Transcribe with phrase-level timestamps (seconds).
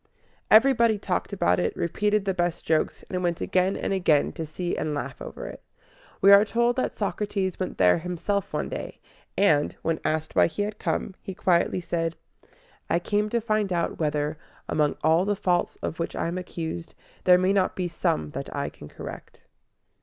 [0.49, 4.75] Everybody talked about it, repeated the best jokes, and went again and again to see
[4.75, 5.61] and laugh over it.
[6.21, 8.99] We are told that Socrates went there himself one day;
[9.37, 12.15] and, when asked why he had come, he quietly said,
[12.89, 16.95] "I came to find out whether, among all the faults of which I am accused,
[17.25, 19.43] there may not be some that I can correct."